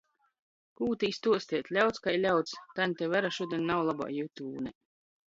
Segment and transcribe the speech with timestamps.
[0.79, 1.67] Kū tī stuostēt?
[1.77, 2.53] Ļauds kai ļauds!
[2.79, 4.73] taņte Vera šudiņ nav lobā jutūnē.